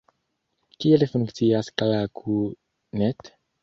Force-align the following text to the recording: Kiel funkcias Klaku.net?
Kiel 0.79 1.05
funkcias 1.13 1.71
Klaku.net? 1.79 3.21